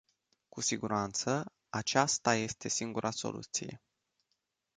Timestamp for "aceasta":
1.69-2.35